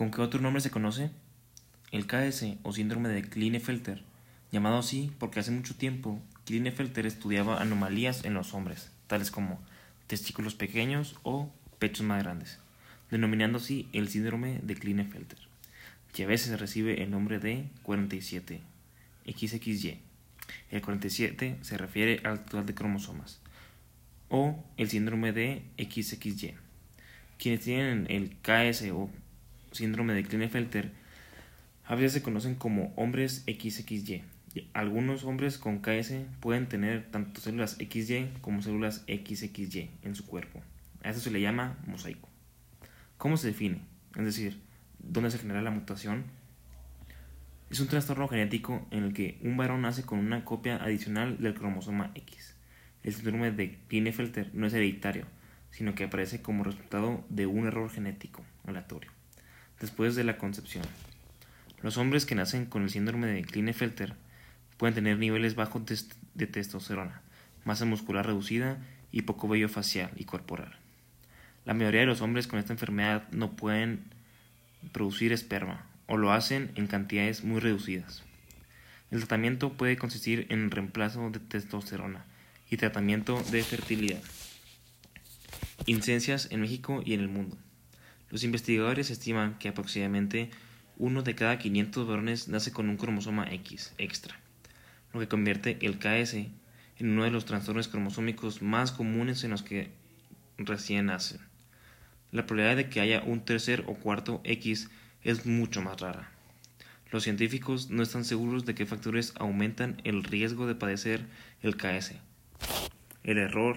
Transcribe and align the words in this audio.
¿Con 0.00 0.10
qué 0.10 0.22
otro 0.22 0.40
nombre 0.40 0.62
se 0.62 0.70
conoce? 0.70 1.10
El 1.92 2.06
KS 2.06 2.56
o 2.62 2.72
síndrome 2.72 3.10
de 3.10 3.20
Klinefelter, 3.20 4.02
llamado 4.50 4.78
así 4.78 5.12
porque 5.18 5.40
hace 5.40 5.50
mucho 5.50 5.74
tiempo 5.74 6.22
Klinefelter 6.46 7.04
estudiaba 7.04 7.60
anomalías 7.60 8.24
en 8.24 8.32
los 8.32 8.54
hombres, 8.54 8.90
tales 9.08 9.30
como 9.30 9.60
testículos 10.06 10.54
pequeños 10.54 11.16
o 11.22 11.52
pechos 11.78 12.06
más 12.06 12.22
grandes, 12.22 12.60
denominando 13.10 13.58
así 13.58 13.90
el 13.92 14.08
síndrome 14.08 14.60
de 14.62 14.74
Klinefelter. 14.74 15.38
Y 16.16 16.22
a 16.22 16.26
veces 16.26 16.58
recibe 16.58 17.02
el 17.02 17.10
nombre 17.10 17.38
de 17.38 17.66
47, 17.82 18.62
XXY. 19.26 19.98
El 20.70 20.80
47 20.80 21.58
se 21.60 21.76
refiere 21.76 22.22
al 22.24 22.46
total 22.46 22.64
de 22.64 22.74
cromosomas, 22.74 23.38
o 24.30 24.64
el 24.78 24.88
síndrome 24.88 25.32
de 25.34 25.62
XXY. 25.76 26.54
Quienes 27.36 27.60
tienen 27.60 28.06
el 28.08 28.38
KS 28.40 28.90
o 28.92 29.10
síndrome 29.72 30.14
de 30.14 30.24
Klinefelter 30.24 30.92
a 31.90 31.96
veces 31.96 32.12
se 32.12 32.22
conocen 32.22 32.54
como 32.54 32.92
hombres 32.94 33.42
XXY. 33.48 34.22
Algunos 34.74 35.24
hombres 35.24 35.58
con 35.58 35.80
KS 35.80 36.12
pueden 36.38 36.68
tener 36.68 37.10
tanto 37.10 37.40
células 37.40 37.78
XY 37.80 38.30
como 38.40 38.62
células 38.62 39.04
XXY 39.08 39.90
en 40.04 40.14
su 40.14 40.24
cuerpo. 40.24 40.62
A 41.02 41.10
eso 41.10 41.18
se 41.18 41.32
le 41.32 41.40
llama 41.40 41.78
mosaico. 41.88 42.28
¿Cómo 43.18 43.36
se 43.36 43.48
define? 43.48 43.80
Es 44.16 44.24
decir, 44.24 44.60
¿dónde 45.00 45.32
se 45.32 45.38
genera 45.38 45.62
la 45.62 45.72
mutación? 45.72 46.26
Es 47.70 47.80
un 47.80 47.88
trastorno 47.88 48.28
genético 48.28 48.86
en 48.92 49.02
el 49.02 49.12
que 49.12 49.38
un 49.42 49.56
varón 49.56 49.82
nace 49.82 50.04
con 50.04 50.20
una 50.20 50.44
copia 50.44 50.76
adicional 50.76 51.38
del 51.38 51.54
cromosoma 51.54 52.12
X. 52.14 52.54
El 53.02 53.14
síndrome 53.14 53.50
de 53.50 53.78
Klinefelter 53.88 54.50
no 54.54 54.68
es 54.68 54.74
hereditario, 54.74 55.26
sino 55.72 55.96
que 55.96 56.04
aparece 56.04 56.40
como 56.40 56.62
resultado 56.62 57.24
de 57.30 57.46
un 57.46 57.66
error 57.66 57.90
genético 57.90 58.44
aleatorio 58.64 59.10
después 59.80 60.14
de 60.14 60.24
la 60.24 60.38
concepción. 60.38 60.84
Los 61.82 61.96
hombres 61.96 62.26
que 62.26 62.34
nacen 62.34 62.66
con 62.66 62.82
el 62.82 62.90
síndrome 62.90 63.26
de 63.26 63.42
Klinefelter 63.42 64.14
pueden 64.76 64.94
tener 64.94 65.18
niveles 65.18 65.54
bajos 65.54 65.82
de 66.34 66.46
testosterona, 66.46 67.22
masa 67.64 67.84
muscular 67.84 68.26
reducida 68.26 68.78
y 69.10 69.22
poco 69.22 69.48
vello 69.48 69.68
facial 69.68 70.10
y 70.16 70.24
corporal. 70.24 70.76
La 71.64 71.74
mayoría 71.74 72.00
de 72.00 72.06
los 72.06 72.20
hombres 72.20 72.46
con 72.46 72.58
esta 72.58 72.72
enfermedad 72.72 73.28
no 73.32 73.56
pueden 73.56 74.04
producir 74.92 75.32
esperma 75.32 75.86
o 76.06 76.16
lo 76.16 76.32
hacen 76.32 76.72
en 76.74 76.86
cantidades 76.86 77.44
muy 77.44 77.60
reducidas. 77.60 78.24
El 79.10 79.18
tratamiento 79.18 79.72
puede 79.72 79.96
consistir 79.96 80.46
en 80.50 80.70
reemplazo 80.70 81.30
de 81.30 81.40
testosterona 81.40 82.24
y 82.70 82.76
tratamiento 82.76 83.42
de 83.50 83.62
fertilidad. 83.62 84.20
Incidencias 85.86 86.48
en 86.50 86.60
México 86.60 87.02
y 87.04 87.14
en 87.14 87.20
el 87.20 87.28
mundo. 87.28 87.56
Los 88.30 88.44
investigadores 88.44 89.10
estiman 89.10 89.58
que 89.58 89.68
aproximadamente 89.68 90.50
uno 90.98 91.22
de 91.22 91.34
cada 91.34 91.58
500 91.58 92.06
varones 92.06 92.48
nace 92.48 92.72
con 92.72 92.88
un 92.88 92.96
cromosoma 92.96 93.52
X 93.52 93.92
extra, 93.98 94.38
lo 95.12 95.20
que 95.20 95.28
convierte 95.28 95.78
el 95.80 95.98
KS 95.98 96.34
en 96.34 97.10
uno 97.10 97.24
de 97.24 97.30
los 97.30 97.44
trastornos 97.44 97.88
cromosómicos 97.88 98.62
más 98.62 98.92
comunes 98.92 99.42
en 99.42 99.50
los 99.50 99.62
que 99.62 99.90
recién 100.58 101.06
nacen. 101.06 101.40
La 102.30 102.46
probabilidad 102.46 102.76
de 102.76 102.88
que 102.88 103.00
haya 103.00 103.22
un 103.22 103.44
tercer 103.44 103.82
o 103.88 103.94
cuarto 103.94 104.40
X 104.44 104.88
es 105.22 105.46
mucho 105.46 105.82
más 105.82 106.00
rara. 106.00 106.30
Los 107.10 107.24
científicos 107.24 107.90
no 107.90 108.04
están 108.04 108.24
seguros 108.24 108.64
de 108.64 108.76
qué 108.76 108.86
factores 108.86 109.32
aumentan 109.36 110.00
el 110.04 110.22
riesgo 110.22 110.68
de 110.68 110.76
padecer 110.76 111.26
el 111.62 111.76
KS. 111.76 112.12
El 113.24 113.38
error 113.38 113.76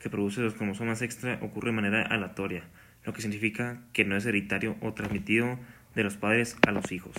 que 0.00 0.08
produce 0.08 0.40
los 0.40 0.54
cromosomas 0.54 1.02
extra 1.02 1.38
ocurre 1.42 1.68
de 1.68 1.76
manera 1.76 2.02
aleatoria, 2.02 2.64
lo 3.04 3.12
que 3.12 3.22
significa 3.22 3.80
que 3.92 4.04
no 4.04 4.16
es 4.16 4.26
hereditario 4.26 4.76
o 4.80 4.92
transmitido 4.92 5.58
de 5.94 6.04
los 6.04 6.16
padres 6.16 6.56
a 6.66 6.72
los 6.72 6.92
hijos. 6.92 7.16